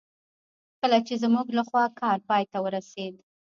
[0.79, 3.15] کله چې زموږ لخوا کار پای ته ورسېد.